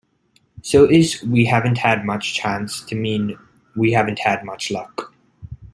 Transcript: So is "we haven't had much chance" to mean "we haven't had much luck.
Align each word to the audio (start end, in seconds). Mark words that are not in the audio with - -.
So 0.63 0.89
is 0.89 1.21
"we 1.21 1.45
haven't 1.45 1.77
had 1.77 2.07
much 2.07 2.33
chance" 2.33 2.81
to 2.85 2.95
mean 2.95 3.37
"we 3.75 3.91
haven't 3.91 4.17
had 4.17 4.43
much 4.43 4.71
luck. 4.71 5.13